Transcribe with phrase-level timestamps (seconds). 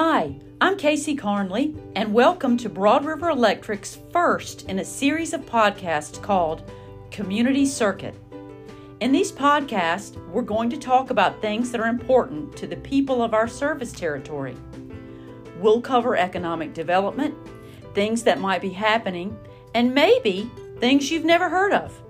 [0.00, 5.40] Hi, I'm Casey Carnley, and welcome to Broad River Electric's first in a series of
[5.44, 6.70] podcasts called
[7.10, 8.14] Community Circuit.
[9.00, 13.24] In these podcasts, we're going to talk about things that are important to the people
[13.24, 14.54] of our service territory.
[15.58, 17.34] We'll cover economic development,
[17.92, 19.36] things that might be happening,
[19.74, 22.00] and maybe things you've never heard of.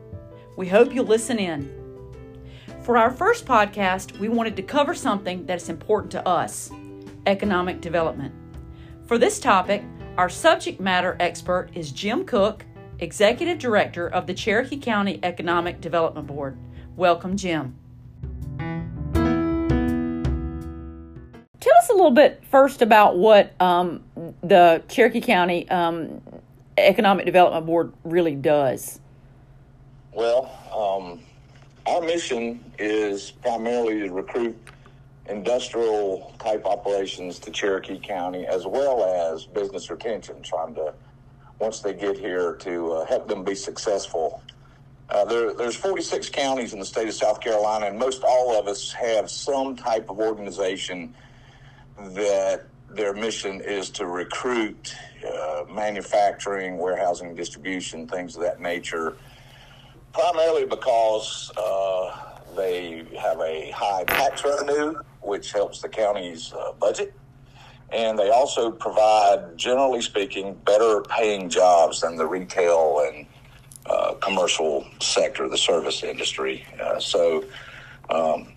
[0.58, 1.72] We hope you'll listen in.
[2.82, 6.70] For our first podcast, we wanted to cover something that is important to us
[7.28, 8.34] economic development.
[9.06, 9.84] For this topic,
[10.16, 12.64] our subject matter expert is Jim Cook,
[13.00, 16.58] Executive Director of the Cherokee County Economic Development Board.
[16.96, 17.76] Welcome, Jim.
[21.60, 24.02] Tell us a little bit first about what um,
[24.42, 26.22] the Cherokee County um,
[26.78, 29.00] Economic Development Board really does.
[30.12, 31.20] Well, um,
[31.86, 34.56] our mission is primarily to recruit
[35.28, 40.94] industrial type operations to Cherokee County, as well as business retention, trying to,
[41.58, 44.42] once they get here, to uh, help them be successful.
[45.10, 48.66] Uh, there, there's 46 counties in the state of South Carolina, and most all of
[48.66, 51.14] us have some type of organization
[51.98, 54.94] that their mission is to recruit
[55.26, 59.16] uh, manufacturing, warehousing, distribution, things of that nature,
[60.12, 64.94] primarily because uh, they have a high tax revenue
[65.28, 67.14] which helps the county's uh, budget.
[67.90, 73.26] And they also provide, generally speaking, better paying jobs than the retail and
[73.86, 76.66] uh, commercial sector, the service industry.
[76.82, 77.44] Uh, so
[78.10, 78.52] um,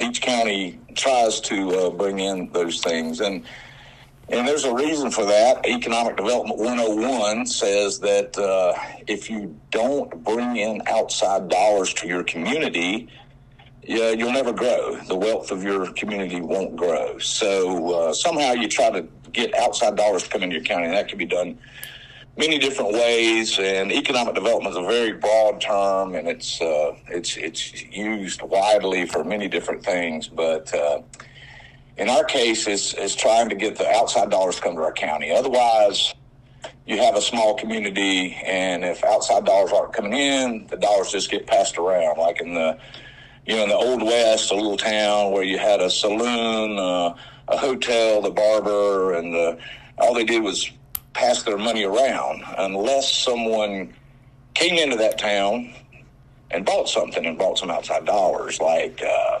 [0.00, 3.20] each county tries to uh, bring in those things.
[3.20, 3.44] And
[4.28, 5.64] and there's a reason for that.
[5.64, 8.74] Economic Development 101 says that uh,
[9.06, 13.08] if you don't bring in outside dollars to your community,
[13.86, 14.96] yeah, you'll never grow.
[15.02, 17.18] The wealth of your community won't grow.
[17.18, 20.94] So uh, somehow you try to get outside dollars to come into your county, and
[20.94, 21.58] that can be done
[22.36, 23.58] many different ways.
[23.58, 29.06] And economic development is a very broad term, and it's uh, it's it's used widely
[29.06, 30.26] for many different things.
[30.28, 31.02] But uh,
[31.96, 34.92] in our case, it's, it's trying to get the outside dollars to come to our
[34.92, 35.30] county.
[35.30, 36.12] Otherwise,
[36.86, 41.30] you have a small community, and if outside dollars aren't coming in, the dollars just
[41.30, 42.78] get passed around, like in the
[43.46, 47.14] you know, in the old west, a little town where you had a saloon, uh,
[47.48, 49.58] a hotel, the barber, and the,
[49.98, 50.70] all they did was
[51.12, 53.94] pass their money around unless someone
[54.54, 55.72] came into that town
[56.50, 58.60] and bought something and bought some outside dollars.
[58.60, 59.40] Like, uh,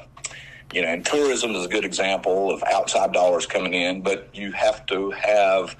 [0.72, 4.52] you know, and tourism is a good example of outside dollars coming in, but you
[4.52, 5.76] have to have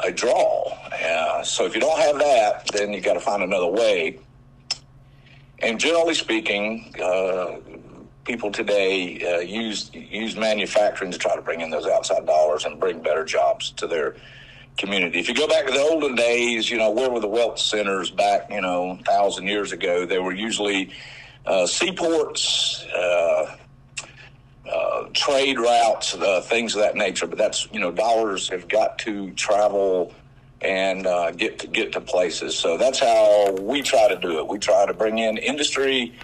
[0.00, 0.76] a draw.
[0.92, 4.18] Uh, so if you don't have that, then you got to find another way.
[5.60, 7.56] And generally speaking, uh,
[8.24, 12.78] people today uh, use use manufacturing to try to bring in those outside dollars and
[12.78, 14.16] bring better jobs to their
[14.76, 15.18] community.
[15.18, 18.10] If you go back to the olden days, you know where were the wealth centers
[18.10, 18.50] back?
[18.50, 20.90] You know, thousand years ago, they were usually
[21.46, 22.84] uh, seaports.
[22.94, 23.56] Uh,
[24.70, 28.98] uh, trade routes, uh, things of that nature, but that's you know dollars have got
[28.98, 30.12] to travel
[30.60, 32.58] and uh, get to get to places.
[32.58, 34.48] So that's how we try to do it.
[34.48, 36.14] We try to bring in industry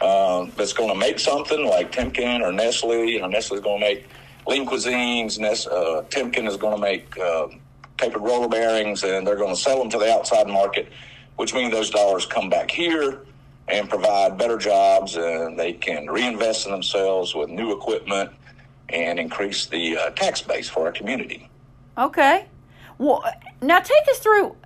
[0.00, 3.04] uh, that's going to make something like Timken or Nestle.
[3.04, 4.06] You know, Nestle is going to make
[4.46, 5.38] lean cuisines.
[5.38, 7.48] Nest, uh, Timken is going to make uh,
[7.98, 10.90] tapered roller bearings, and they're going to sell them to the outside market,
[11.36, 13.20] which means those dollars come back here
[13.68, 18.30] and provide better jobs, and they can reinvest in themselves with new equipment
[18.90, 21.48] and increase the uh, tax base for our community.
[21.96, 22.46] Okay.
[22.98, 23.24] Well,
[23.66, 24.56] now take us through.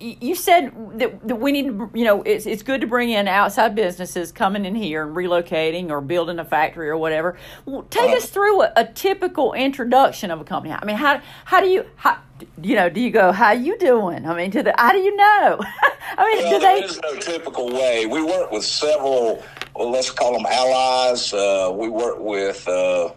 [0.00, 3.28] You said that, that we need to, you know, it's, it's good to bring in
[3.28, 7.36] outside businesses coming in here and relocating or building a factory or whatever.
[7.66, 10.72] Well, take us through a, a, typical introduction of a company.
[10.72, 12.18] I mean, how how do you how,
[12.62, 14.26] you know, do you go, how you doing?
[14.26, 15.60] I mean, to the, how do you know?
[16.16, 16.80] I mean, well, do they?
[16.80, 18.06] There is no typical way.
[18.06, 19.42] We work with several,
[19.76, 21.32] well, let's call them allies.
[21.32, 23.12] Uh, we work with, uh,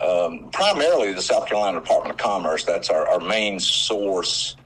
[0.00, 2.64] um, primarily the South Carolina Department of Commerce.
[2.64, 4.56] That's our, our main source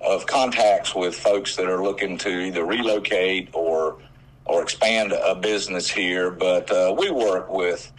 [0.00, 3.98] of contacts with folks that are looking to either relocate or
[4.44, 6.30] or expand a business here.
[6.30, 7.92] But uh, we work with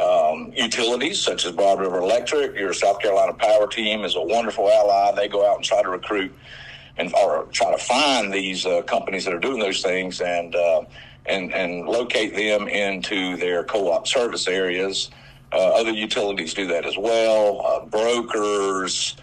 [0.00, 2.56] um, utilities such as Broad River Electric.
[2.56, 5.12] Your South Carolina Power Team is a wonderful ally.
[5.14, 6.34] They go out and try to recruit
[6.98, 10.82] and or try to find these uh, companies that are doing those things and uh,
[11.26, 15.10] and and locate them into their co-op service areas.
[15.52, 17.64] Uh, other utilities do that as well.
[17.64, 19.16] Uh, brokers,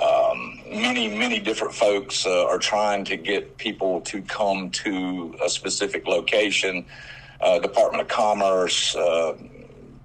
[0.00, 5.48] um, many, many different folks uh, are trying to get people to come to a
[5.48, 6.84] specific location.
[7.40, 9.36] Uh, Department of Commerce uh,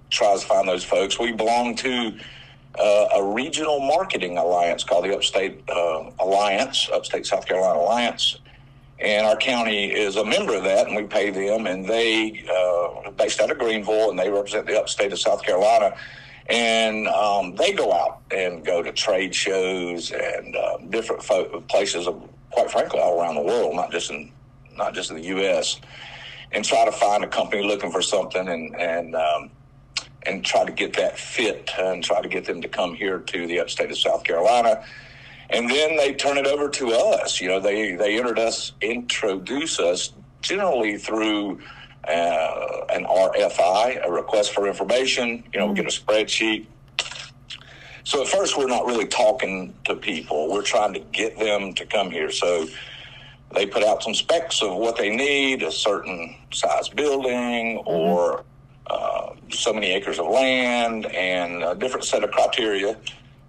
[0.10, 1.20] tries to find those folks.
[1.20, 2.18] We belong to
[2.80, 8.40] uh, a regional marketing alliance called the Upstate uh, Alliance, Upstate South Carolina Alliance.
[9.00, 13.12] And our county is a member of that, and we pay them, and they uh,
[13.12, 15.96] based out of Greenville, and they represent the upstate of South Carolina.
[16.48, 22.08] And um, they go out and go to trade shows and uh, different fo- places,
[22.08, 22.22] of,
[22.52, 24.32] quite frankly, all around the world, not just in
[24.78, 25.80] not just in the U.S.
[26.52, 29.50] And try to find a company looking for something, and and um,
[30.26, 33.48] and try to get that fit and try to get them to come here to
[33.48, 34.84] the upstate of South Carolina.
[35.50, 37.40] And then they turn it over to us.
[37.40, 41.60] You know, they, they us, introduce us generally through
[42.08, 45.44] uh, an RFI, a request for information.
[45.54, 46.68] You know, we get a spreadsheet.
[48.04, 50.52] So at first, we're not really talking to people.
[50.52, 52.32] We're trying to get them to come here.
[52.32, 52.68] So
[53.54, 58.44] they put out some specs of what they need, a certain size building or
[58.88, 62.98] uh, so many acres of land and a different set of criteria.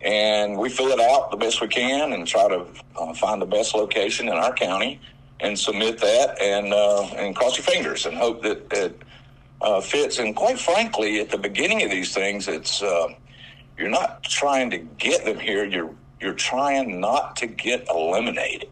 [0.00, 2.67] And we fill it out the best we can and try to
[2.99, 5.00] uh, find the best location in our county
[5.41, 9.03] and submit that and uh, and cross your fingers and hope that it
[9.61, 10.19] uh, fits.
[10.19, 13.09] And quite frankly, at the beginning of these things, it's uh,
[13.79, 15.65] you're not trying to get them here.
[15.65, 15.91] You're
[16.21, 18.71] you're trying not to get eliminated.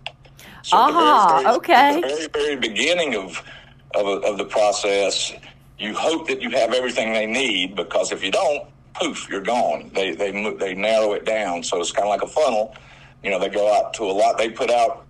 [0.63, 1.75] So ah, very, very, okay.
[1.75, 3.43] At the very very beginning of
[3.95, 5.33] of, of the process,
[5.79, 9.91] you hope that you have everything they need because if you don't, poof, you're gone.
[9.95, 12.75] They they they narrow it down, so it's kind of like a funnel.
[13.23, 14.37] You know, they go out to a lot.
[14.39, 15.04] They put out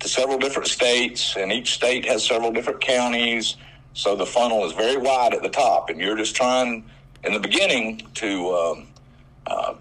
[0.00, 3.56] to several different states, and each state has several different counties.
[3.92, 6.84] So the funnel is very wide at the top, and you're just trying
[7.24, 8.88] in the beginning to um,
[9.46, 9.74] uh,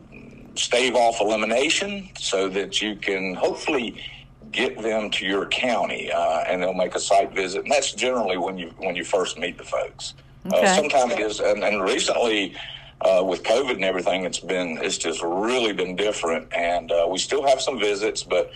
[0.56, 4.04] stave off elimination so that you can hopefully
[4.52, 7.64] get them to your county, uh, and they'll make a site visit.
[7.64, 10.16] And that's generally when you when you first meet the folks.
[10.46, 10.68] Uh, okay.
[10.68, 12.56] Uh, sometimes it is, and, and recently
[13.02, 16.52] uh, with COVID and everything, it's been it's just really been different.
[16.54, 18.52] And uh, we still have some visits, but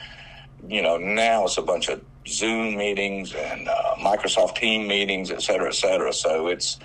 [0.67, 5.41] you know now it's a bunch of Zoom meetings and uh, Microsoft Team meetings, et
[5.41, 6.13] cetera, et cetera.
[6.13, 6.79] So it's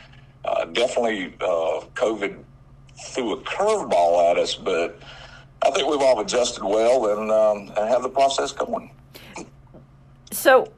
[0.72, 2.42] definitely COVID
[2.98, 4.98] threw a curveball at us, but
[5.62, 8.90] I think we've all adjusted well and um, and have the process going.
[10.30, 10.70] So,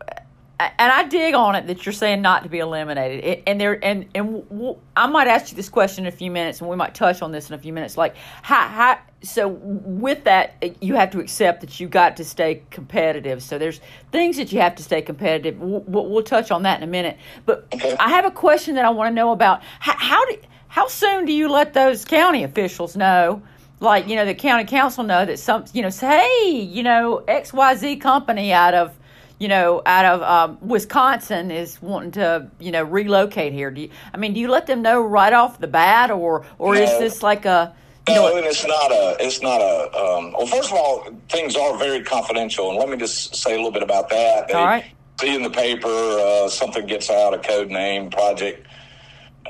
[0.79, 3.25] and I dig on it that you're saying not to be eliminated.
[3.25, 6.31] It, and there, and and we'll, I might ask you this question in a few
[6.31, 7.97] minutes, and we might touch on this in a few minutes.
[7.97, 12.63] Like, how, how, so with that, you have to accept that you got to stay
[12.71, 13.43] competitive.
[13.43, 13.81] So there's
[14.13, 15.59] things that you have to stay competitive.
[15.59, 17.17] We'll, we'll touch on that in a minute.
[17.47, 17.67] But
[17.99, 19.63] I have a question that I want to know about.
[19.79, 20.37] How, how do,
[20.69, 23.43] how soon do you let those county officials know?
[23.81, 27.25] Like, you know, the county council know that some, you know, say, hey, you know,
[27.27, 28.95] XYZ company out of
[29.41, 33.71] you know, out of um, Wisconsin is wanting to, you know, relocate here.
[33.71, 36.75] Do you, I mean, do you let them know right off the bat, or or
[36.75, 37.75] no, is this like a
[38.09, 39.85] you no, know, and it's not a, it's not a.
[39.97, 43.57] Um, well, first of all, things are very confidential, and let me just say a
[43.57, 44.49] little bit about that.
[44.49, 44.85] They, all right.
[45.21, 48.67] See in the paper, uh, something gets out, a code name, project,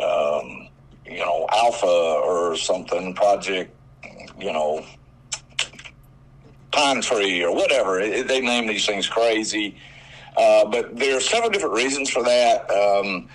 [0.00, 0.68] um,
[1.06, 3.74] you know, Alpha or something, project,
[4.38, 4.84] you know,
[6.72, 8.00] pine tree or whatever.
[8.00, 9.76] It, they name these things crazy.
[10.36, 12.70] Uh, but there are several different reasons for that.
[12.70, 13.28] Um,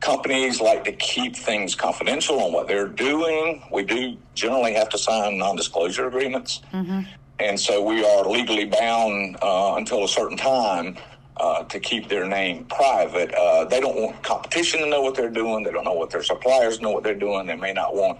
[0.00, 3.62] companies like to keep things confidential on what they're doing.
[3.72, 6.60] We do generally have to sign non disclosure agreements.
[6.72, 7.00] Mm-hmm.
[7.40, 10.96] And so we are legally bound uh, until a certain time
[11.36, 13.34] uh, to keep their name private.
[13.34, 15.64] Uh, they don't want competition to know what they're doing.
[15.64, 17.46] They don't know what their suppliers know what they're doing.
[17.46, 18.18] They may not want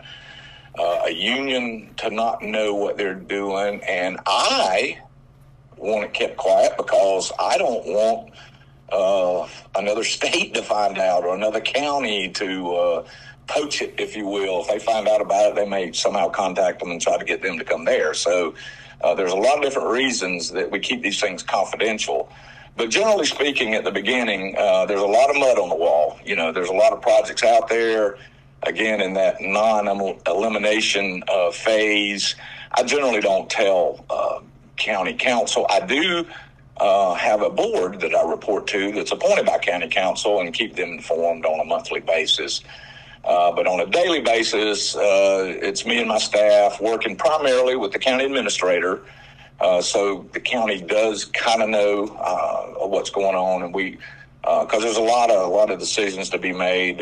[0.79, 3.81] uh, a union to not know what they're doing.
[3.85, 4.99] And I
[5.77, 8.33] want it kept quiet because I don't want
[8.91, 13.05] uh, another state to find out or another county to uh,
[13.47, 14.63] poach it, if you will.
[14.63, 17.43] If they find out about it, they may somehow contact them and try to get
[17.43, 18.15] them to come there.
[18.15, 18.55] So
[19.03, 22.31] uh, there's a lot of different reasons that we keep these things confidential.
[22.77, 26.19] But generally speaking, at the beginning, uh, there's a lot of mud on the wall.
[26.25, 28.19] You know, there's a lot of projects out there
[28.67, 32.35] again in that non-elimination uh, phase.
[32.73, 34.41] I generally don't tell uh,
[34.77, 35.67] county council.
[35.71, 36.27] I do
[36.77, 40.75] uh, have a board that I report to that's appointed by county council and keep
[40.77, 42.63] them informed on a monthly basis.
[43.25, 47.93] Uh, but on a daily basis, uh, it's me and my staff working primarily with
[47.93, 49.03] the county administrator.
[49.61, 52.07] Uh, so the county does kind of know
[52.87, 53.97] what's going on, and we
[54.43, 57.01] because there's a lot of a lot of decisions to be made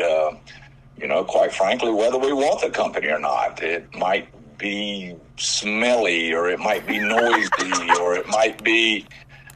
[0.97, 3.61] you know, quite frankly, whether we want the company or not.
[3.61, 9.05] It might be smelly or it might be noisy or it might be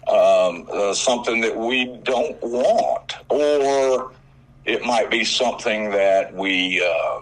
[0.08, 4.12] um, uh, something that we don't want or
[4.65, 7.22] it might be something that we uh,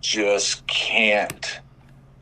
[0.00, 1.60] just can't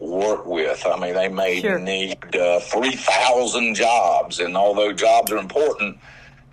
[0.00, 0.84] work with.
[0.86, 1.78] I mean, they may Sure.
[1.78, 5.98] need uh, 3,000 jobs, and although jobs are important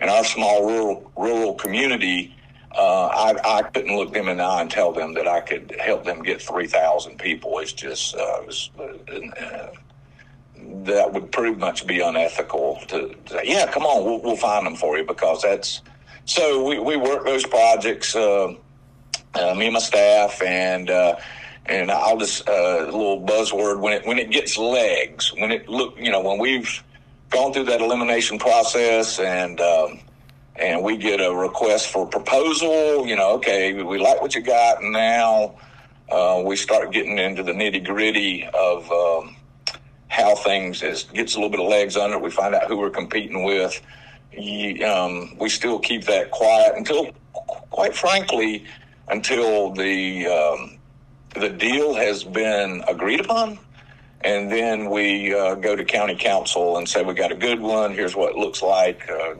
[0.01, 2.34] in our small rural, rural community,
[2.77, 5.75] uh, I, I couldn't look them in the eye and tell them that I could
[5.79, 7.59] help them get 3,000 people.
[7.59, 9.67] It's just, uh, it was, uh,
[10.83, 14.75] that would pretty much be unethical to say, yeah, come on, we'll, we'll find them
[14.75, 15.81] for you because that's,
[16.25, 18.53] so we, we work those projects, uh,
[19.35, 21.15] uh, me and my staff, and uh,
[21.67, 25.67] and I'll just uh, a little buzzword when it when it gets legs, when it
[25.67, 26.83] look, you know, when we've
[27.29, 29.99] gone through that elimination process and um,
[30.57, 34.81] and we get a request for proposal, you know, okay, we like what you got,
[34.81, 35.55] and now
[36.09, 39.35] uh, we start getting into the nitty gritty of um,
[40.07, 42.21] how things is gets a little bit of legs under it.
[42.21, 43.81] We find out who we're competing with.
[44.31, 47.11] You, um, we still keep that quiet until,
[47.69, 48.65] quite frankly,
[49.09, 50.77] until the um,
[51.35, 53.59] the deal has been agreed upon,
[54.21, 57.93] and then we uh, go to county council and say we got a good one.
[57.93, 59.09] Here's what it looks like.
[59.09, 59.35] Uh,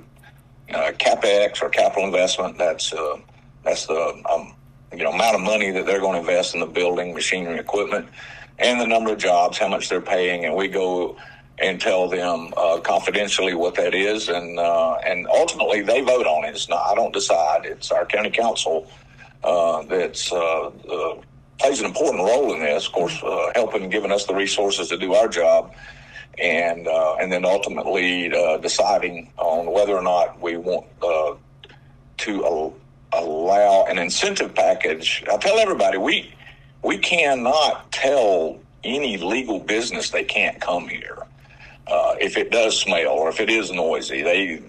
[0.74, 2.58] uh, capex or capital investment.
[2.58, 3.18] That's uh,
[3.64, 4.56] that's the um,
[4.92, 8.08] you know amount of money that they're going to invest in the building, machinery, equipment,
[8.60, 11.18] and the number of jobs, how much they're paying, and we go
[11.58, 16.46] and tell them uh, confidentially what that is, and uh, and ultimately they vote on
[16.46, 16.50] it.
[16.50, 17.66] It's not I don't decide.
[17.66, 18.90] It's our county council
[19.44, 21.22] uh, that's uh, uh,
[21.60, 22.88] plays an important role in this.
[22.88, 25.74] Of course, uh, helping giving us the resources to do our job,
[26.40, 31.36] and uh, and then ultimately uh, deciding on whether or not we want uh,
[32.18, 32.76] to al-
[33.14, 35.24] allow an incentive package.
[35.32, 36.34] I tell everybody we
[36.84, 41.18] we cannot tell any legal business they can't come here
[41.88, 44.22] uh, if it does smell or if it is noisy.
[44.22, 44.62] They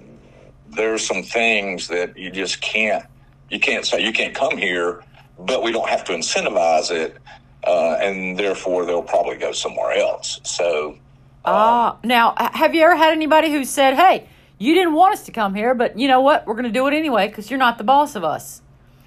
[0.71, 3.05] there's some things that you just can't
[3.51, 5.03] you can't say you can't come here,
[5.39, 7.19] but we don't have to incentivize it,
[7.67, 10.41] uh, and therefore they'll probably go somewhere else.
[10.45, 10.99] So.
[11.47, 15.33] Ah, now have you ever had anybody who said, "Hey, you didn't want us to
[15.33, 16.47] come here, but you know what?
[16.47, 18.63] We're going to do it anyway because you're not the boss of us."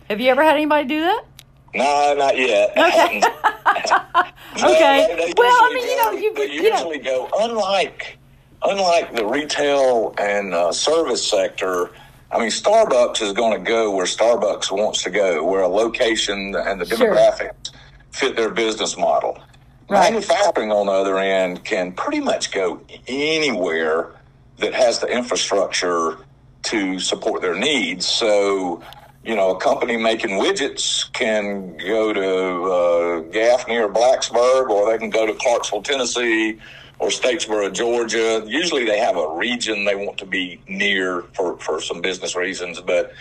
[0.09, 1.23] Have you ever had anybody do that?
[1.75, 2.71] No, not yet.
[2.77, 3.21] Okay.
[4.61, 5.05] No, Okay.
[5.15, 6.77] they- they Well, I mean, you know, you- they you know.
[6.77, 8.17] usually go unlike
[8.63, 11.91] unlike the retail and uh, service sector.
[12.31, 16.55] I mean, Starbucks is going to go where Starbucks wants to go, where a location
[16.55, 16.97] and the Sure.
[17.15, 17.71] demographics
[18.11, 19.37] fit their business model.
[19.89, 20.11] Right.
[20.11, 24.11] Manufacturing, on the other end, can pretty much go anywhere
[24.57, 26.17] that has the infrastructure
[26.63, 28.05] to support their needs.
[28.05, 28.83] So,
[29.23, 34.97] you know, a company making widgets can go to uh, Gaffney or Blacksburg, or they
[34.97, 36.59] can go to Clarksville, Tennessee,
[36.99, 38.43] or Statesboro, Georgia.
[38.45, 42.79] Usually they have a region they want to be near for, for some business reasons,
[42.81, 43.13] but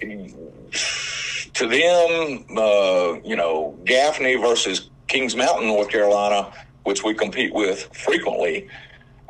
[0.00, 6.52] to them, uh, you know, Gaffney versus Kings Mountain, North Carolina,
[6.84, 8.68] which we compete with frequently,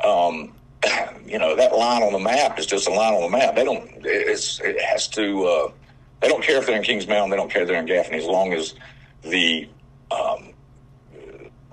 [0.04, 0.52] um,
[1.26, 3.54] you know, that line on the map is just a line on the map.
[3.56, 5.72] They don't, it's, it has to, uh,
[6.20, 8.18] they don't care if they're in Kings Mountain, they don't care if they're in Gaffney,
[8.18, 8.74] as long as
[9.22, 9.68] the,
[10.10, 10.52] um,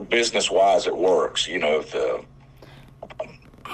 [0.09, 1.45] business wise it works.
[1.45, 2.15] You know, the,
[3.19, 3.27] um,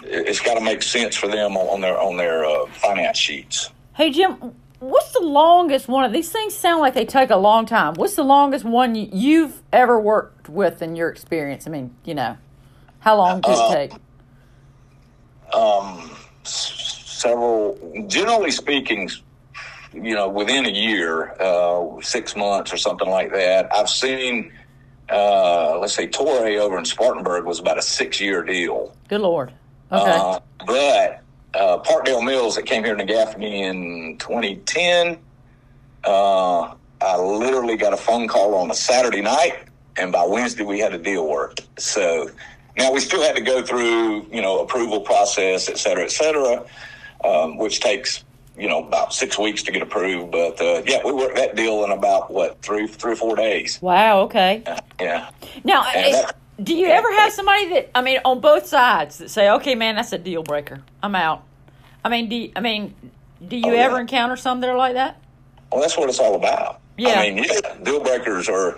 [0.03, 3.19] it- it's got to make sense for them on, on their, on their, uh, finance
[3.19, 3.69] sheets.
[3.95, 4.55] Hey Jim,
[4.89, 6.53] what's the longest one of these things?
[6.53, 7.93] Sound like they take a long time.
[7.95, 11.65] What's the longest one you- you've ever worked with in your experience?
[11.67, 12.37] I mean, you know,
[12.99, 13.93] how long did Uh, it take?
[15.53, 16.11] um,
[16.43, 19.09] several, generally speaking,
[19.93, 23.69] you know, within a year, uh, six months or something like that.
[23.73, 24.51] I've seen,
[25.09, 28.91] uh, let's say, Toray over in Spartanburg was about a six year deal.
[29.07, 29.53] Good lord.
[29.91, 30.11] Okay.
[30.11, 31.19] Uh, but
[31.53, 35.17] uh, Parkdale Mills that came here to Gaffney in 2010,
[36.03, 39.67] uh, I literally got a phone call on a Saturday night,
[39.97, 41.67] and by Wednesday we had a deal worked.
[41.77, 42.29] So
[42.77, 46.65] now we still had to go through, you know, approval process, et cetera, et cetera,
[47.23, 48.23] um, which takes,
[48.57, 50.31] you know, about six weeks to get approved.
[50.31, 53.79] But uh, yeah, we worked that deal in about what three, three or four days.
[53.81, 54.21] wow.
[54.21, 54.63] Okay.
[54.99, 55.29] Yeah.
[55.63, 55.83] Now,
[56.61, 59.95] do you ever have somebody that I mean, on both sides that say, "Okay, man,
[59.95, 60.81] that's a deal breaker.
[61.01, 61.43] I'm out."
[62.05, 62.93] I mean, do you, I mean,
[63.47, 63.81] do you Oh, yeah.
[63.85, 65.21] ever encounter some that are like that?
[65.71, 66.79] Well, that's what it's all about.
[66.97, 67.19] Yeah.
[67.19, 68.77] I mean, yeah, deal breakers are.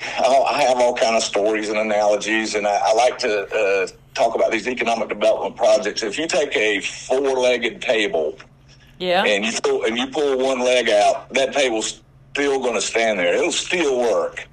[0.00, 3.86] I I have all kind of stories and analogies, and I, I like to uh,
[4.14, 6.02] talk about these economic development projects.
[6.02, 8.36] If you take a four-legged table
[8.98, 9.24] Yeah.
[9.24, 13.18] and you pull, and you pull one leg out, that table's still going to stand
[13.18, 13.34] there.
[13.34, 14.46] It'll still work.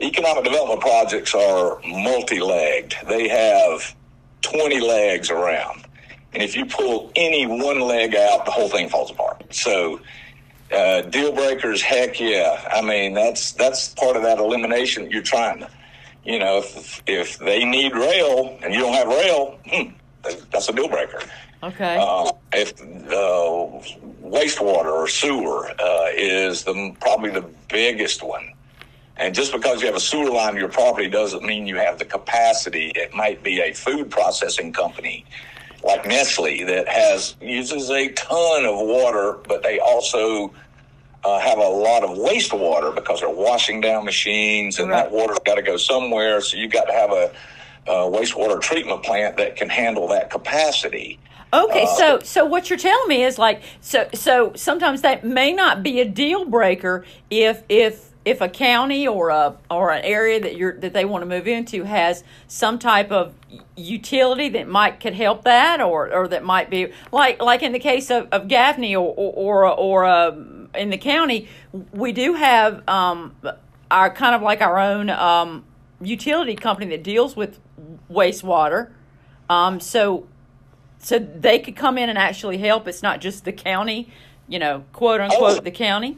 [0.00, 2.96] Economic development projects are multi-legged.
[3.08, 3.94] They have
[4.42, 5.84] 20 legs around.
[6.32, 9.54] And if you pull any one leg out, the whole thing falls apart.
[9.54, 10.00] So,
[10.72, 12.66] uh, deal breakers, heck yeah.
[12.72, 15.10] I mean, that's, that's part of that elimination.
[15.10, 15.70] You're trying to,
[16.24, 19.90] you know, if if they need rail and you don't have rail, hmm,
[20.50, 21.20] that's a deal breaker.
[21.62, 21.96] Okay.
[22.00, 23.80] Uh, if uh,
[24.24, 28.52] wastewater or sewer uh, is the probably the biggest one,
[29.22, 31.98] and just because you have a sewer line to your property doesn't mean you have
[31.98, 32.90] the capacity.
[32.96, 35.24] It might be a food processing company
[35.84, 40.52] like Nestle that has uses a ton of water, but they also
[41.24, 45.04] uh, have a lot of wastewater because they're washing down machines, and Right.
[45.04, 46.40] that water's got to go somewhere.
[46.40, 47.32] So you've got to have a,
[47.86, 51.18] a wastewater treatment plant that can handle that capacity.
[51.52, 55.52] Okay, Uh, so so what you're telling me is like so so sometimes that may
[55.52, 60.40] not be a deal breaker if if if a county or a or an area
[60.40, 63.34] that you're that they want to move into has some type of
[63.76, 67.78] utility that might could help that or or that might be like like in the
[67.78, 70.30] case of, of Gaffney or or or, or uh,
[70.74, 71.48] in the county
[71.92, 73.34] we do have um
[73.90, 75.64] our kind of like our own um
[76.00, 77.58] utility company that deals with
[78.10, 78.90] wastewater
[79.48, 80.26] um so
[81.02, 82.86] so they could come in and actually help.
[82.86, 84.08] It's not just the county,
[84.48, 85.60] you know, quote unquote Oh.
[85.60, 86.16] the county.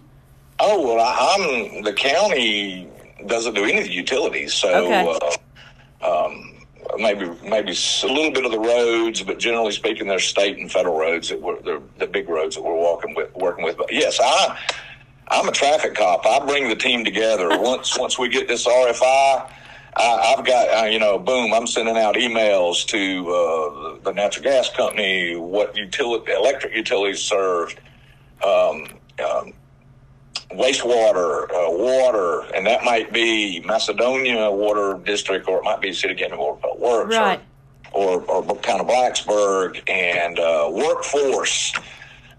[0.67, 1.35] Oh well, I,
[1.75, 2.89] I'm the county
[3.27, 5.19] doesn't do any of the utilities, so Okay.
[6.03, 6.55] uh, um,
[6.99, 10.99] maybe maybe a little bit of the roads, but generally speaking, they're state and federal
[10.99, 13.77] roads that we're the big roads that we're walking with, working with.
[13.77, 14.59] But yes, I
[15.29, 16.25] I'm a traffic cop.
[16.25, 19.51] I bring the team together once once we get this RFI.
[19.97, 24.43] I, I've got, uh, you know, boom, I'm sending out emails to uh, the natural
[24.43, 27.79] gas company, what utility, electric utilities served,
[28.45, 28.89] um,
[29.25, 29.53] um,
[30.53, 36.15] wastewater, uh, water, and that might be Macedonia Water District, or it might be City
[36.15, 37.41] County Water Works, Right.
[37.93, 41.73] or, or, or Town of Blacksburg, and uh, workforce.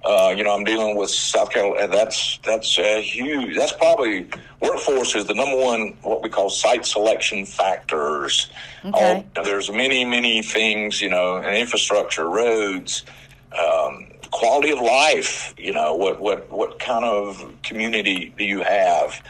[0.04, 1.88] Uh, you know, I'm dealing with South Carolina.
[1.88, 3.56] That's that's a huge.
[3.58, 4.28] That's probably
[4.62, 8.51] workforce is the number one what we call site selection factors.
[8.86, 9.25] Okay.
[9.36, 11.01] All- there's many many things.
[11.01, 13.03] You know, and infrastructure, roads,
[13.51, 15.54] um, quality of life.
[15.58, 19.22] You know, what what what kind of community do you have?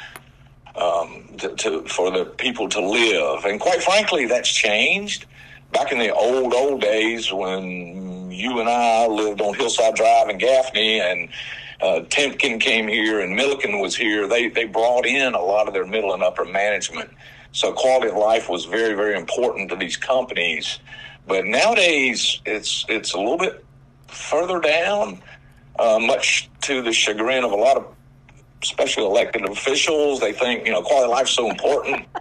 [0.78, 3.46] um, to, to, for the people to live.
[3.46, 5.26] And quite frankly, that's changed.
[5.72, 10.38] Back in the old, old days when you and I lived on Hillside Drive in
[10.38, 11.30] Gaffney and
[11.82, 15.74] uh, Timken came here and Milliken was here, they, they brought in a lot of
[15.74, 17.10] their middle and upper management.
[17.52, 20.80] So quality of life was very, very important to these companies.
[21.28, 23.65] But nowadays, it's, it's a little bit
[24.16, 25.22] further down,
[25.78, 27.86] uh, much to the chagrin of a lot of
[28.64, 30.20] especially elected officials.
[30.20, 32.06] They think, you know, quality of life is so important.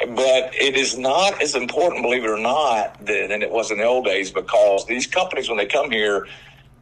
[0.00, 3.78] But it is not as important, believe it or not, than than it was in
[3.78, 6.28] the old days because these companies, when they come here,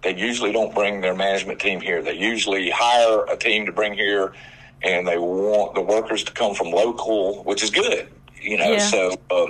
[0.03, 2.03] they usually don't bring their management team here.
[2.03, 4.35] They usually hire a team to bring here
[4.83, 8.09] and they want the workers to come from local, which is good,
[8.40, 8.73] you know.
[8.73, 8.79] Yeah.
[8.79, 9.47] So, uh,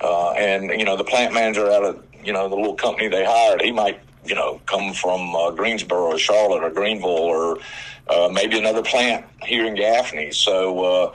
[0.00, 3.24] uh, and, you know, the plant manager out of, you know, the little company they
[3.24, 7.58] hired, he might, you know, come from uh, Greensboro or Charlotte or Greenville or
[8.08, 10.32] uh, maybe another plant here in Gaffney.
[10.32, 11.14] So, uh,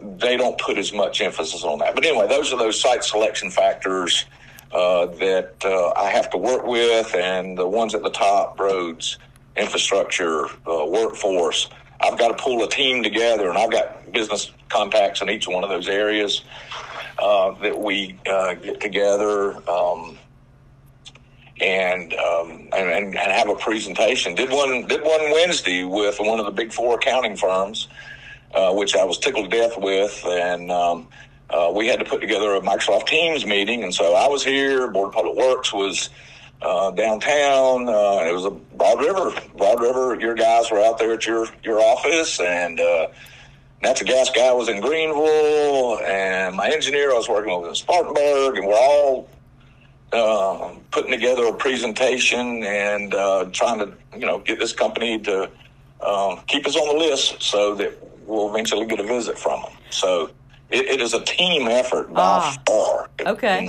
[0.00, 1.94] they don't put as much emphasis on that.
[1.94, 4.26] But anyway, those are those site selection factors
[4.72, 9.18] uh, that uh, I have to work with, and the ones at the top roads,
[9.56, 11.68] infrastructure, uh, workforce.
[12.00, 15.64] I've got to pull a team together, and I've got business contacts in each one
[15.64, 16.42] of those areas
[17.16, 19.56] that we get together.
[19.68, 20.17] Um,
[21.60, 24.34] and, um, and and have a presentation.
[24.34, 27.88] Did one did one Wednesday with one of the big four accounting firms,
[28.54, 31.08] uh, which I was tickled to death with, and um,
[31.50, 33.82] uh, we had to put together a Microsoft Teams meeting.
[33.82, 34.88] And so I was here.
[34.88, 36.10] Board of Public Works was
[36.62, 37.88] uh, downtown.
[37.88, 39.32] Uh, it was a Broad River.
[39.56, 40.18] Broad River.
[40.20, 43.08] Your guys were out there at your your office, and uh,
[43.82, 48.58] natural gas guy was in Greenville, and my engineer I was working with in Spartanburg,
[48.58, 49.28] and we're all
[50.12, 55.50] uh, putting together a presentation and uh, trying to, you know, get this company to
[56.06, 57.92] um, keep us on the list so that
[58.26, 59.72] we'll eventually get a visit from them.
[59.90, 60.30] So
[60.70, 62.56] it, it is a team effort by Ah.
[62.66, 63.10] far.
[63.26, 63.68] Okay.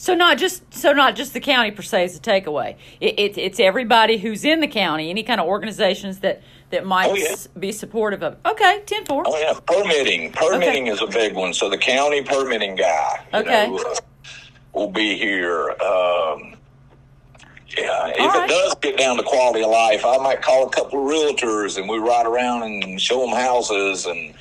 [0.00, 2.76] So not just so not just the county per se is the takeaway.
[3.00, 7.10] It, it, it's everybody who's in the county, any kind of organizations that that might
[7.10, 7.30] Oh, yeah.
[7.30, 8.36] s- be supportive of.
[8.46, 9.24] Okay, ten four.
[9.26, 10.30] Oh yeah, permitting.
[10.30, 11.52] Permitting is a big one.
[11.52, 13.66] So the county permitting guy, Okay.
[13.68, 13.94] know, uh,
[14.78, 15.70] will be here.
[15.70, 16.54] Um,
[17.76, 18.44] yeah, if right.
[18.44, 21.76] it does get down to quality of life, I might call a couple of realtors
[21.76, 24.34] and we ride around and show them houses and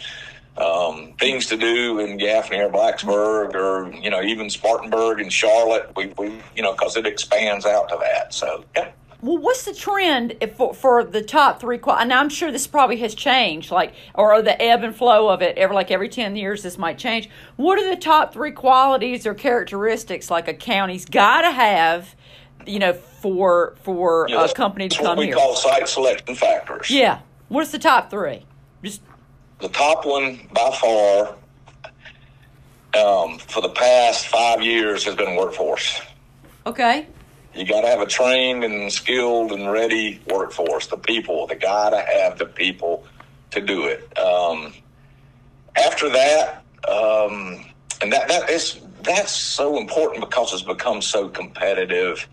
[0.57, 5.91] um, things to do in Gaffney or Blacksburg or you know even Spartanburg and Charlotte.
[5.95, 8.33] We, we you know because it expands out to that.
[8.33, 11.79] So yeah, Well, what's the trend for for the top three?
[11.87, 15.57] And I'm sure this probably has changed, like or the ebb and flow of it.
[15.57, 17.27] ever like every ten years, this might change.
[17.55, 22.15] What are the top three qualities or characteristics like a county's got to have?
[22.67, 25.35] You know, for for Yeah, a company to that's what come we here.
[25.35, 26.91] call site selection factors.
[26.91, 27.19] yeah.
[27.49, 28.45] What's the top three?
[28.83, 29.01] Just
[29.59, 31.35] The top one by far
[32.93, 36.01] um, for the past five years has been workforce.
[36.67, 37.07] okay.
[37.57, 40.87] You got to have a trained and skilled and ready workforce.
[40.87, 43.05] The people, they got to have the people
[43.51, 44.17] to do it.
[44.17, 44.73] Um,
[45.75, 47.65] after that, um,
[48.01, 52.27] and that that is that's so important because it's become so competitive,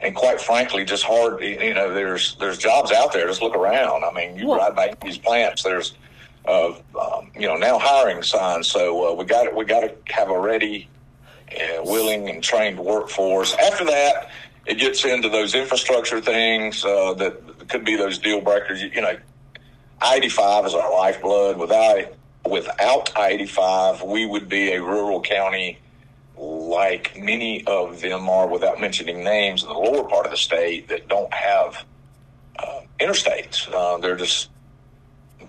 [0.00, 1.40] and quite frankly, just hard.
[1.42, 3.26] You know, there's there's jobs out there.
[3.26, 4.04] Just look around.
[4.04, 5.62] I mean, you ride by these plants.
[5.62, 5.94] There's
[6.46, 8.68] uh, um, you know now hiring signs.
[8.68, 10.88] So uh, we got we got to have a ready,
[11.52, 13.54] uh, willing, and trained workforce.
[13.54, 14.30] After that,
[14.66, 18.82] it gets into those infrastructure things uh, that could be those deal breakers.
[18.82, 19.16] You, you know,
[20.00, 21.58] I eighty five is our lifeblood.
[21.58, 22.14] Without
[22.46, 25.78] without I eighty five, we would be a rural county
[26.36, 30.88] like many of them are, without mentioning names, in the lower part of the state
[30.88, 31.84] that don't have
[32.58, 33.72] uh, interstates.
[33.72, 34.50] Uh, they're just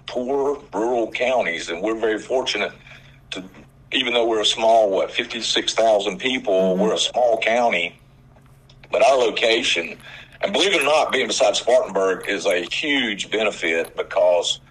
[0.05, 2.71] poor rural counties, and we're very fortunate
[3.31, 3.43] to,
[3.91, 7.99] even though we're a small, what, 56,000 people, we're a small county,
[8.95, 9.97] but our location,
[10.39, 14.61] and believe it or not, being beside Spartanburg is a huge benefit because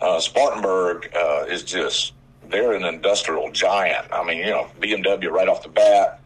[0.00, 2.12] uh, Spartanburg uh, is just,
[2.48, 4.04] they're an industrial giant.
[4.12, 6.20] I mean, you know, BMW right off the bat,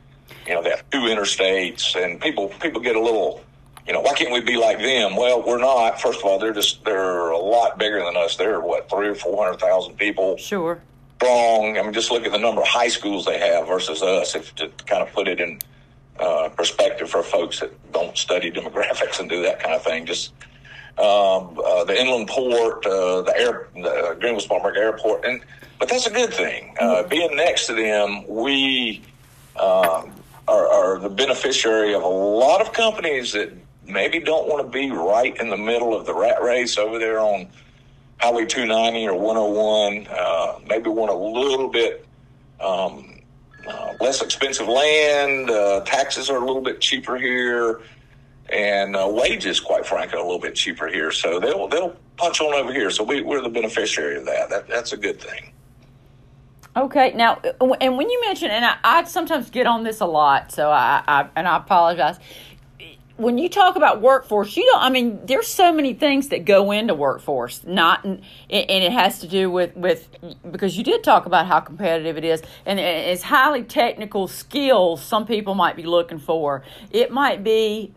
[0.47, 3.45] you know, they have two interstates, and people people get a little,
[3.87, 5.15] you know, why can't we be like them?
[5.15, 6.01] Well, we're not.
[6.01, 8.37] First of all, they're just they're a lot bigger than us.
[8.37, 10.81] They're what three or four hundred thousand people Sure.
[11.17, 11.77] strong.
[11.77, 14.35] I mean, just look at the number of high schools they have versus us.
[14.35, 15.59] If to kind of put it in
[16.19, 20.33] uh, perspective for folks that don't study demographics and do that kind of thing, just
[20.99, 25.43] um, uh, the inland port, uh, the air, the Greenville Spartanburg Airport, and
[25.79, 26.77] but that's a good thing.
[26.79, 29.03] Uh, being next to them, we
[29.57, 30.13] um,
[30.47, 33.53] are, are the beneficiary of a lot of companies that
[33.85, 37.19] maybe don't want to be right in the middle of the rat race over there
[37.19, 37.49] on
[38.19, 40.07] Highway 290 or 101.
[40.09, 42.07] Uh, maybe want a little bit
[42.61, 43.12] um,
[43.67, 45.51] uh, less expensive land.
[45.51, 47.81] Uh, taxes are a little bit cheaper here,
[48.49, 51.13] and uh, wages, quite frankly, are a little bit cheaper here.
[51.13, 52.91] So they'll they'll punch on over here.
[52.91, 54.51] So we, we're the beneficiary of that.
[54.51, 54.69] that.
[54.69, 55.53] That's a good thing.
[56.75, 57.39] Okay, now,
[57.83, 61.03] and when you mention, and I, I sometimes get on this a lot, so I,
[61.07, 62.19] I and I apologize.
[63.17, 64.83] When you talk about workforce, you don't.
[64.83, 67.63] I mean, there's so many things that go into workforce.
[67.65, 70.09] Not, and it has to do with with
[70.51, 75.03] because you did talk about how competitive it is, and it's highly technical skills.
[75.03, 76.63] Some people might be looking for.
[76.91, 77.93] It might be.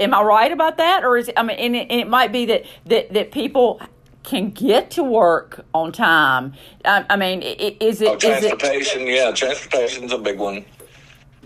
[0.00, 2.32] Am I right about that, or is it, I mean, and it, and it might
[2.32, 3.80] be that that that people
[4.24, 6.54] can get to work on time.
[6.84, 8.08] I, I mean, is it?
[8.08, 10.64] Oh, is it transportation, yeah, transportation's a big one.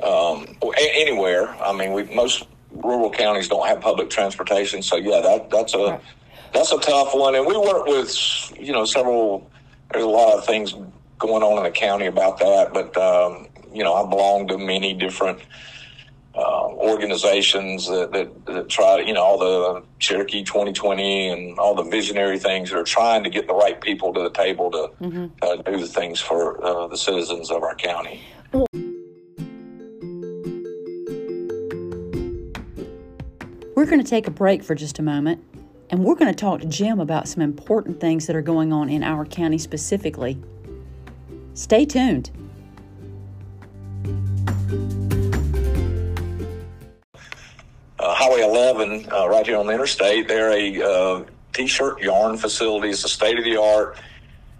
[0.03, 1.49] Um, anywhere.
[1.61, 2.47] I mean, we most
[2.82, 6.00] rural counties don't have public transportation, so yeah, that that's a Right.
[6.52, 7.34] that's a tough one.
[7.34, 9.50] And we work with you know several.
[9.92, 10.74] There's a lot of things
[11.18, 14.94] going on in the county about that, but um, you know, I belong to many
[14.94, 15.40] different.
[16.34, 21.74] Uh, organizations that, that, that try to, you know, all the Cherokee 2020 and all
[21.74, 25.30] the visionary things that are trying to get the right people to the table to
[25.42, 28.20] uh, do the things for uh, the citizens of our county.
[33.78, 35.40] We're going to take a break for just a moment,
[35.88, 38.90] and we're going to talk to Jim about some important things that are going on
[38.90, 40.36] in our county specifically.
[41.54, 42.32] Stay tuned.
[48.00, 50.26] uh, Highway 11, uh, right here on the interstate.
[50.26, 52.90] They're a uh, t-shirt yarn facility.
[52.90, 53.96] It's a state of the art.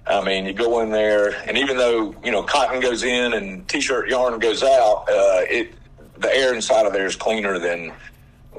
[0.07, 3.67] I mean, you go in there, and even though you know cotton goes in and
[3.67, 5.73] t-shirt yarn goes out, uh, it
[6.19, 7.93] the air inside of there is cleaner than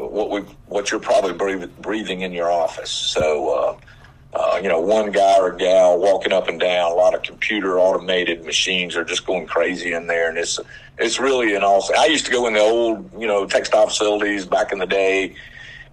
[0.07, 2.91] what we what you're probably breathing, breathing in your office.
[2.91, 3.49] So.
[3.49, 3.77] Uh,
[4.31, 6.91] uh, you know, one guy or gal walking up and down.
[6.91, 10.59] A lot of computer automated machines are just going crazy in there, and it's
[10.99, 11.95] it's really an awesome.
[11.97, 15.33] I used to go in the old, you know, textile facilities back in the day,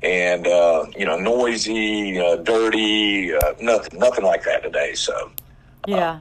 [0.02, 4.92] and uh, you know, noisy, uh, dirty, uh, nothing, nothing like that today.
[4.94, 5.30] So,
[5.86, 6.20] Yeah.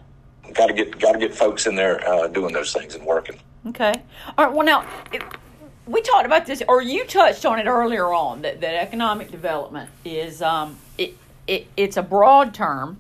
[0.54, 3.38] got to get got to get folks in there uh, doing those things and working.
[3.68, 3.94] Okay.
[4.38, 4.54] All right.
[4.54, 5.22] Well, now it,
[5.88, 9.90] we talked about this, or you touched on it earlier on that, that economic development
[10.04, 11.16] is um it,
[11.48, 12.98] it it's a broad term,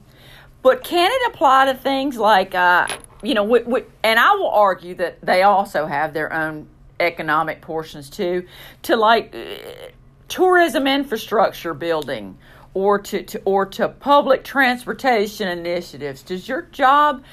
[0.62, 2.88] but can it apply to things like uh
[3.24, 6.67] you know wi- wi- and I will argue that they also have their own
[7.00, 8.48] economic portions too
[8.84, 9.89] to like uh,
[10.28, 12.38] tourism infrastructure building
[12.74, 16.21] or to, to or to public transportation initiatives.
[16.24, 17.24] Does your job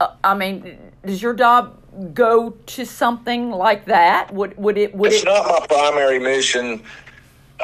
[0.00, 4.32] uh, I mean, does your job go to something like that?
[4.32, 6.82] Would would it would it's it not my primary mission.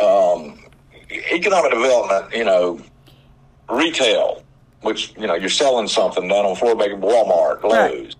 [0.00, 0.60] Um,
[1.10, 2.80] economic development, you know,
[3.68, 4.42] retail,
[4.82, 8.16] which you know you're selling something down on Floyd Baker, Walmart, Lowe's,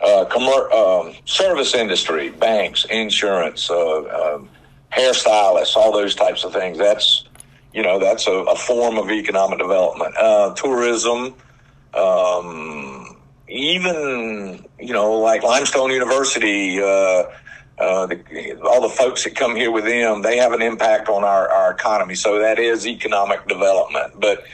[0.00, 4.48] uh, commer- um, service industry, banks, insurance, uh, um,
[4.92, 6.78] hairstylists, all those types of things.
[6.78, 7.24] That's
[7.72, 10.16] you know that's a, a form of economic development.
[10.16, 11.34] Uh, tourism.
[11.94, 12.93] Um,
[13.48, 17.24] even you know like Limestone University, uh,
[17.78, 21.24] uh, the, all the folks that come here with them, they have an impact on
[21.24, 22.14] our, our economy.
[22.14, 24.20] So that is economic development.
[24.20, 24.44] But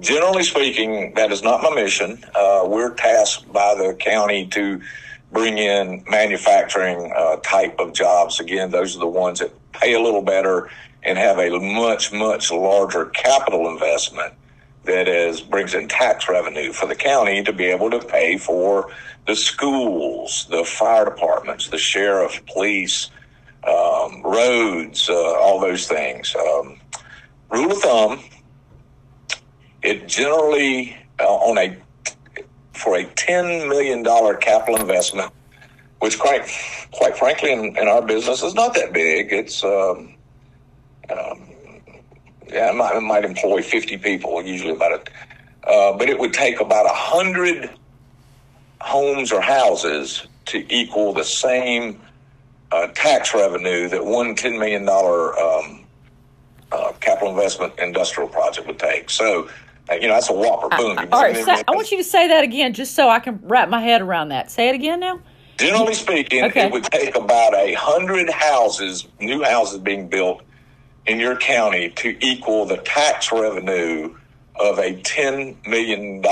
[0.00, 2.22] generally speaking, that is not my mission.
[2.34, 4.80] Uh, we're tasked by the county to
[5.32, 8.40] bring in manufacturing uh, type of jobs.
[8.40, 10.70] Again, those are the ones that pay a little better
[11.02, 14.34] and have a much much larger capital investment
[14.86, 18.90] that is brings in tax revenue for the county to be able to pay for
[19.26, 23.10] the schools, the fire departments, the sheriff, police,
[23.66, 26.34] um, roads, uh, all those things.
[26.36, 26.78] Um,
[27.50, 28.20] rule of thumb:
[29.82, 31.76] it generally uh, on a
[32.72, 35.32] for a ten million dollar capital investment,
[35.98, 36.48] which quite
[36.92, 39.32] quite frankly in, in, our business is not that big.
[39.32, 40.14] It's um,
[41.10, 41.45] um,
[42.48, 45.10] yeah, it might, it might, employ 50 people, usually about it.
[45.64, 47.70] Uh, but it would take about 100
[48.80, 52.00] homes or houses to equal the same
[52.72, 55.84] uh, tax revenue that one $10 million um,
[56.72, 59.10] uh, capital investment industrial project would take.
[59.10, 59.48] So,
[59.90, 60.68] uh, you know, that's a whopper.
[60.76, 60.98] Boom.
[61.12, 63.68] all right, so I want you to say that again just so I can wrap
[63.68, 64.50] my head around that.
[64.50, 65.20] Say it again now.
[65.58, 66.66] Generally speaking, okay.
[66.66, 70.42] it would take about a hundred houses, new houses being built
[71.06, 74.14] in your county to equal the tax revenue
[74.56, 76.22] of a $10 million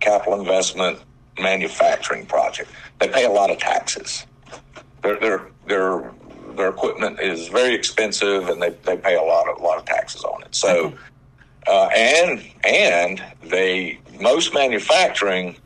[0.00, 0.98] capital investment
[1.38, 2.70] manufacturing project.
[2.98, 4.26] They pay a lot of taxes.
[5.02, 6.12] Their, their, their,
[6.56, 9.84] their equipment is very expensive and they, they pay a lot of, a lot of
[9.84, 10.54] taxes on it.
[10.54, 10.94] So,
[11.66, 15.56] uh, and, and they, most manufacturing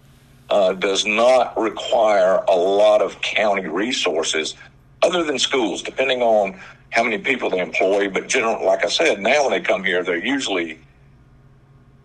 [0.50, 4.56] uh, does not require a lot of county resources
[5.02, 8.08] other than schools, depending on how many people they employ.
[8.10, 10.78] But general, like I said, now when they come here, they're usually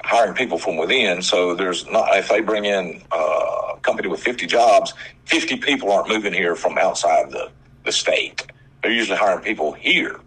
[0.03, 1.21] hiring people from within.
[1.21, 4.93] So there's not if they bring in uh, a company with 50 jobs,
[5.25, 7.51] 50 people aren't moving here from outside the
[7.83, 8.45] the state.
[8.81, 10.19] They're usually hiring people here.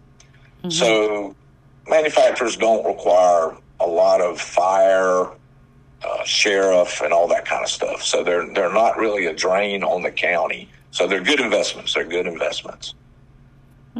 [0.59, 0.69] Mm-hmm.
[0.69, 1.35] So
[1.87, 5.27] manufacturers don't require a lot of fire,
[6.03, 8.03] uh, sheriff, and all that kind of stuff.
[8.03, 10.69] So they're they're not really a drain on the county.
[10.91, 11.93] So they're good investments.
[11.93, 12.95] They're good investments.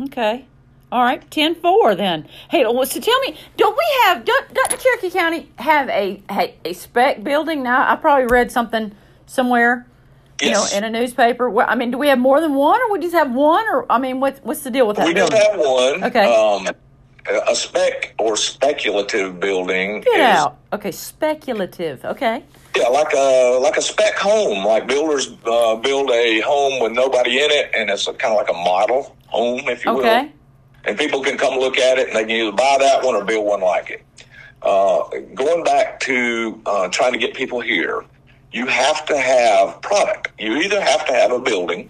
[0.05, 0.45] Okay.
[0.91, 2.27] All right, 10 4 then.
[2.49, 6.73] Hey, so tell me, don't we have, don't, doesn't Cherokee County have a, a, a
[6.73, 7.87] spec building now?
[7.87, 8.95] I probably read something
[9.27, 9.85] somewhere,
[10.41, 11.61] you know, in a newspaper.
[11.61, 13.67] I mean, do we have more than one or we just have one?
[13.67, 15.37] Or, I mean, what, what's the deal with that we building?
[15.37, 16.03] just have one.
[16.05, 16.25] Okay.
[16.25, 16.67] Um,
[17.47, 20.01] a spec or speculative building.
[20.01, 20.57] Get is, out.
[20.73, 22.03] Okay, speculative.
[22.03, 22.43] Okay.
[22.75, 24.65] Yeah, like a like a spec home.
[24.65, 28.49] Like builders uh, build a home with nobody in it, and it's kind of like
[28.49, 30.23] a model home, if you okay.
[30.23, 30.31] will.
[30.85, 33.23] And people can come look at it and they can either buy that one or
[33.23, 34.03] build one like it.
[34.61, 38.03] Uh, going back to uh, trying to get people here,
[38.51, 40.31] you have to have product.
[40.39, 41.89] You either have to have a building,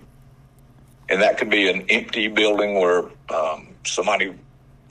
[1.08, 4.34] and that could be an empty building where um, somebody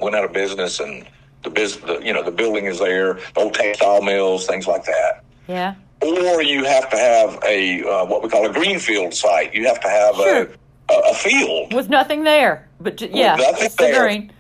[0.01, 1.07] went out of business and
[1.43, 5.25] the business, you know, the building is there, old textile mills, things like that.
[5.47, 5.75] Yeah.
[6.01, 9.55] Or you have to have a uh, what we call a greenfield site.
[9.55, 10.43] You have to have sure.
[10.43, 10.49] a
[10.91, 12.69] a, field with nothing there.
[12.81, 14.33] But yeah, it's the green.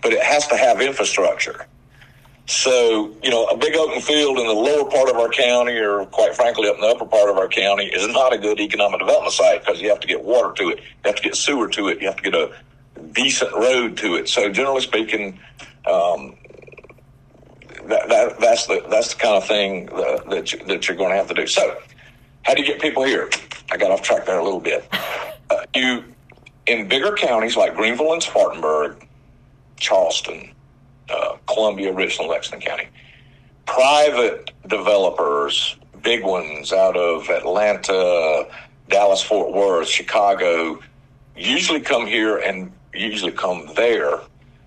[0.00, 1.66] But it has to have infrastructure.
[2.46, 6.04] So, you know, a big open field in the lower part of our county, or
[6.06, 8.98] quite frankly, up in the upper part of our county, is not a good economic
[8.98, 11.68] development site because you have to get water to it, you have to get sewer
[11.68, 12.52] to it, you have to get a
[13.12, 14.28] decent road to it.
[14.28, 15.38] So, generally speaking,
[15.86, 16.36] um,
[17.86, 21.10] that, that, that's the that's the kind of thing that that, you, that you're going
[21.10, 21.46] to have to do.
[21.46, 21.78] So,
[22.42, 23.30] how do you get people here?
[23.72, 24.86] I got off track there a little bit.
[25.48, 26.04] Uh, you
[26.66, 29.08] in bigger counties like Greenville and Spartanburg,
[29.78, 30.52] Charleston,
[31.08, 32.88] uh, Columbia, Richland, Lexington County,
[33.64, 38.46] private developers, big ones out of Atlanta,
[38.90, 40.78] Dallas, Fort Worth, Chicago,
[41.34, 44.20] usually come here and usually come there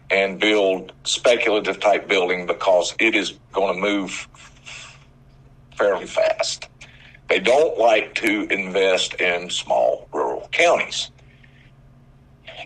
[0.10, 4.28] and build speculative type building because it is going to move
[5.78, 6.70] fairly fast.
[7.30, 11.10] They don't like to invest in small rural counties.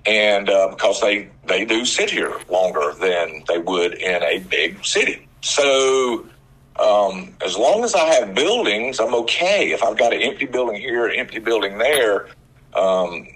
[0.05, 4.83] and uh, because they they do sit here longer than they would in a big
[4.85, 5.27] city.
[5.41, 6.25] So
[6.79, 9.71] um, as long as I have buildings, I'm okay.
[9.71, 12.27] If I've got an empty building here, empty building there,
[12.73, 13.27] um,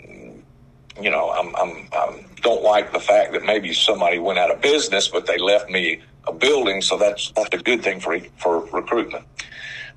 [1.02, 4.62] you know, I'm, I'm, I'm don't like the fact that maybe somebody went out of
[4.62, 8.66] business, but they left me a building, so that's that's a good thing for for
[8.72, 9.26] recruitment.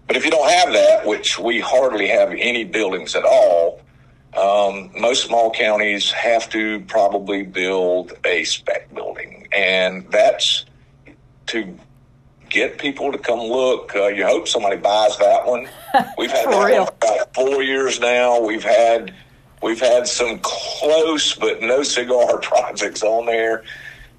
[0.06, 3.80] But if you don't have that, which we hardly have any buildings at all,
[4.36, 10.66] um, most small counties have to probably build a spec building, and that's
[11.46, 11.76] to
[12.48, 13.94] get people to come look.
[13.94, 15.68] Uh, you hope somebody buys that one.
[16.18, 16.84] We've had that real.
[16.84, 18.40] one about four years now.
[18.40, 19.14] We've had
[19.62, 23.64] we've had some close but no cigar projects on there.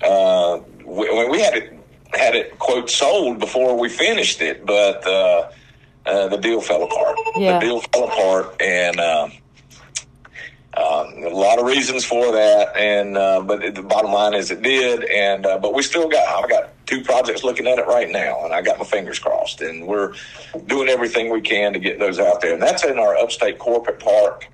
[0.02, 1.74] Uh, we, we had it
[2.14, 5.50] had it quote sold before we finished it, but uh,
[6.08, 7.18] uh, the deal fell apart.
[7.36, 7.60] Yeah.
[7.60, 9.00] The deal fell apart, and.
[9.00, 9.32] Um,
[10.78, 14.62] um, a lot of reasons for that, and uh, but the bottom line is it
[14.62, 18.10] did, and uh, but we still got I've got two projects looking at it right
[18.10, 20.14] now, and I got my fingers crossed, and we're
[20.68, 24.00] doing everything we can to get those out there, and that's in our upstate corporate
[24.00, 24.48] park.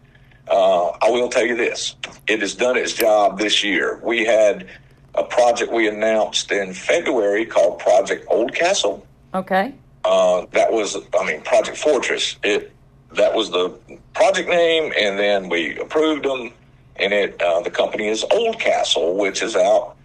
[0.47, 3.99] Uh, I will tell you this: it has done its job this year.
[4.01, 4.69] We had
[5.15, 9.05] a project we announced in February called Project Old Castle.
[9.33, 9.73] Okay.
[10.05, 12.37] Uh, that was, I mean, Project Fortress.
[12.43, 12.73] It
[13.15, 13.69] that was the
[14.13, 16.51] project name, and then we approved them.
[16.95, 19.95] And it uh, the company is Oldcastle, which is out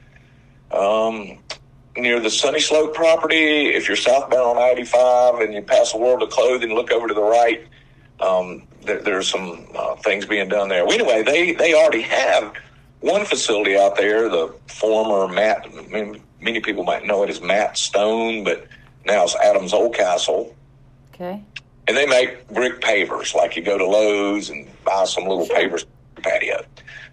[0.71, 1.39] um,
[1.97, 3.69] near the Sunny Slope property.
[3.69, 7.15] If you're southbound on 85 and you pass the World of Clothing, look over to
[7.15, 7.67] the right.
[8.21, 10.87] Um, there, there's some uh, things being done there.
[10.87, 12.55] Well, anyway, they they already have
[13.01, 14.29] one facility out there.
[14.29, 18.67] The former Matt, I mean, many people might know it as Matt Stone, but
[19.09, 20.55] now it's Adams Oldcastle
[21.15, 21.43] Okay.
[21.89, 23.35] and they make brick pavers.
[23.35, 26.65] Like you go to Lowe's and buy some little pavers for the patio.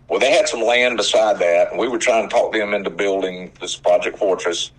[0.07, 2.91] Well, they had some land beside that, and we were trying to talk them into
[2.91, 4.69] building this Project Fortress.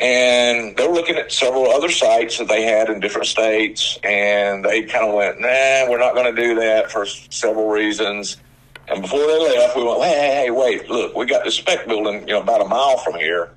[0.00, 4.64] And they were looking at several other sites that they had in different states, and
[4.64, 8.36] they kind of went, "Nah, we're not going to do that for several reasons."
[8.88, 10.88] And before they left, we went, "Hey, hey, hey, wait!
[10.88, 13.50] Look, we got this spec building, you know, about a mile from here.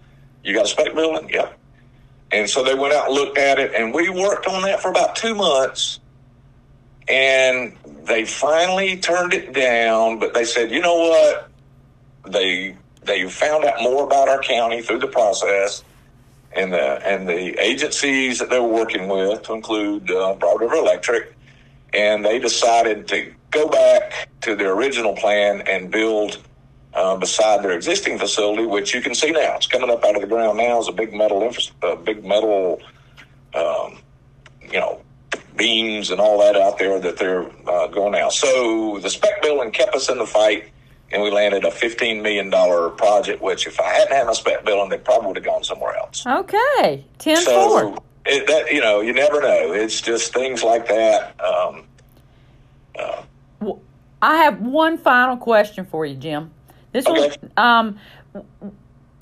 [0.44, 1.30] You got a spec building?
[1.32, 1.50] Yeah."
[2.36, 4.90] And so they went out and looked at it, and we worked on that for
[4.90, 6.02] about two months.
[7.08, 11.50] And they finally turned it down, but they said, you know what?
[12.28, 15.86] They they found out more about our county through the process,
[16.52, 20.76] and the and the agencies that they were working with, to include uh, Broad River
[20.76, 21.34] Electric,
[21.94, 26.40] and they decided to go back to their original plan and build
[26.96, 29.56] uh, beside their existing facility, which you can see now.
[29.58, 30.80] It's coming up out of the ground now.
[30.80, 32.82] Is a big metal, infra- uh, big metal,
[33.54, 34.00] um,
[34.62, 35.02] you know,
[35.58, 38.30] beams and all that out there that they're uh, going now.
[38.30, 40.72] So the spec building kept us in the fight,
[41.12, 43.42] and we landed a fifteen million dollar project.
[43.42, 46.26] Which, if I hadn't had my spec building, they probably would have gone somewhere else.
[46.26, 47.06] Okay.
[47.20, 47.98] 10 So 4.
[48.26, 49.74] it, that you know, you never know.
[49.74, 51.36] It's just things like that.
[51.42, 51.84] Um,
[53.60, 53.82] Well,
[54.22, 56.52] I have one final question for you, Jim.
[56.96, 57.36] This Okay.
[57.42, 58.00] one, um,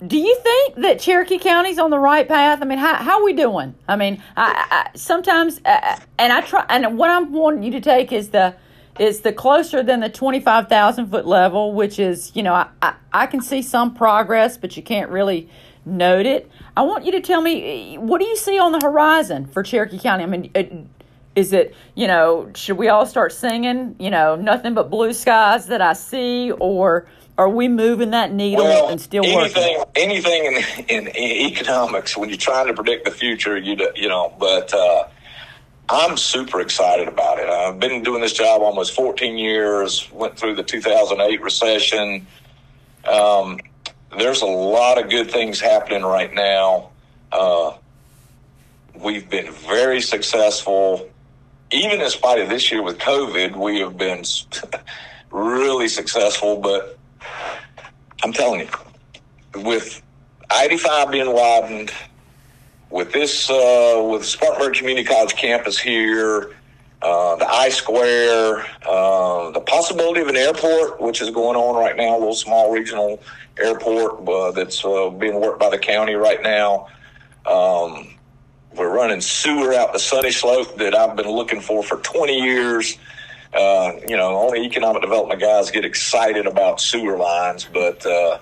[0.06, 2.60] do you think that Cherokee County's on the right path?
[2.62, 3.74] I mean, how how are we doing?
[3.88, 7.82] I mean, I, I sometimes, uh, and I try, and what I'm wanting you to
[7.82, 8.54] take is the
[9.00, 12.68] is the closer than the twenty five thousand foot level, which is you know I,
[12.84, 15.50] I I can see some progress, but you can't really
[15.84, 16.52] note it.
[16.78, 19.98] I want you to tell me what do you see on the horizon for Cherokee
[19.98, 20.24] County?
[20.24, 20.52] I mean.
[20.54, 20.72] It,
[21.36, 25.66] is it you know should we all start singing you know nothing but blue skies
[25.66, 30.46] that i see or are we moving that needle well, and still anything, working anything
[30.46, 34.36] in, in, in economics when you're trying to predict the future, you you know.
[34.40, 35.08] But uh,
[35.90, 37.50] I'm super excited about it.
[37.50, 40.10] I've been doing this job almost 14 years.
[40.12, 42.28] Went through the 2008 recession.
[43.12, 43.60] Um,
[44.18, 46.92] there's a lot of good things happening right now.
[47.32, 47.74] Uh,
[48.94, 51.10] we've been very successful.
[51.72, 54.24] Even in spite of this year with COVID, we have been
[55.32, 56.58] really successful.
[56.58, 57.00] But
[58.24, 60.02] I'm telling you, with
[60.50, 61.92] I-85 being widened,
[62.90, 66.56] with this, uh, with Spartanburg Community College campus here,
[67.02, 71.98] uh, the I Square, uh, the possibility of an airport, which is going on right
[71.98, 73.22] now, a little small regional
[73.60, 76.88] airport uh, that's uh, being worked by the county right now.
[77.46, 78.08] Um,
[78.74, 82.98] we're running sewer out the Sunny Slope that I've been looking for for 20 years.
[83.56, 88.40] Uh, you know, only economic development guys get excited about sewer lines, but uh,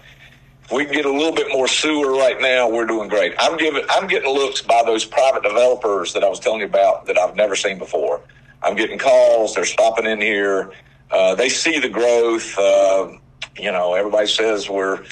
[0.63, 3.33] if we can get a little bit more sewer right now, we're doing great.
[3.39, 7.07] I'm giving, I'm getting looks by those private developers that I was telling you about
[7.07, 8.21] that I've never seen before.
[8.63, 9.55] I'm getting calls.
[9.55, 10.71] They're stopping in here.
[11.11, 12.57] uh, they see the growth.
[12.57, 13.13] Uh,
[13.57, 15.03] you know, everybody says we're,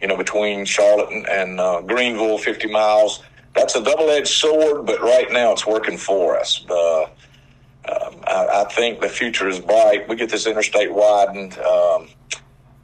[0.00, 3.22] you know, between Charlotte and, and uh, Greenville, 50 miles.
[3.54, 6.64] That's a double edged sword, but right now it's working for us.
[7.88, 10.08] Um, I, I, think the future is bright.
[10.08, 11.58] We get this interstate widened.
[11.58, 12.08] Um,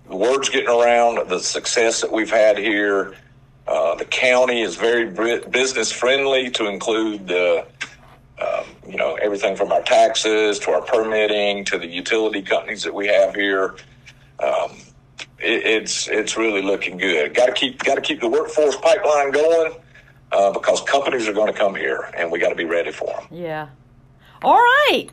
[0.09, 3.15] the word's getting around the success that we've had here.
[3.67, 5.11] Uh, the county is very
[5.51, 7.67] business friendly to include the,
[8.41, 12.95] um, you know, everything from our taxes to our permitting to the utility companies that
[12.95, 13.75] we have here.
[14.43, 14.79] Um,
[15.39, 17.35] it, it's it's really looking good.
[17.35, 19.75] Got to keep got to keep the workforce pipeline going
[20.33, 23.07] uh, because companies are going to come here, and we got to be ready for
[23.07, 23.27] them.
[23.31, 23.69] Yeah.
[24.43, 25.09] All right.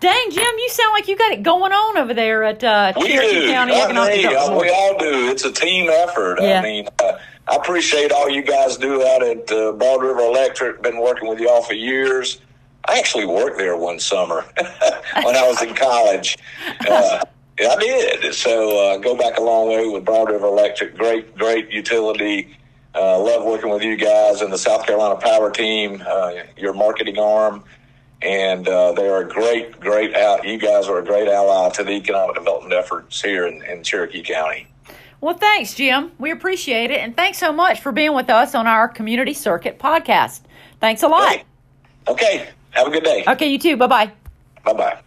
[0.00, 3.40] Dang, Jim, you sound like you got it going on over there at uh, Cherokee
[3.40, 3.50] do.
[3.50, 4.62] County Economic Development.
[4.62, 5.28] We all do.
[5.28, 6.38] It's a team effort.
[6.40, 6.60] Yeah.
[6.60, 7.18] I mean, uh,
[7.48, 10.82] I appreciate all you guys do out at uh, Broad River Electric.
[10.82, 12.40] Been working with y'all for years.
[12.88, 14.44] I actually worked there one summer
[15.24, 16.38] when I was in college.
[16.88, 17.24] Uh,
[17.58, 18.32] I did.
[18.34, 20.96] So uh, go back a long way with Broad River Electric.
[20.96, 22.56] Great, great utility.
[22.94, 27.18] Uh, love working with you guys and the South Carolina Power Team, uh, your marketing
[27.18, 27.64] arm
[28.22, 30.14] and uh, they are a great, great.
[30.14, 33.82] Al- you guys are a great ally to the economic development efforts here in, in
[33.82, 34.66] Cherokee County.
[35.20, 36.12] Well, thanks, Jim.
[36.18, 39.78] We appreciate it, and thanks so much for being with us on our Community Circuit
[39.78, 40.42] podcast.
[40.80, 41.42] Thanks a lot.
[42.06, 42.48] Okay.
[42.70, 43.24] Have a good day.
[43.26, 43.76] Okay, you too.
[43.76, 44.12] Bye bye.
[44.64, 45.02] Bye bye.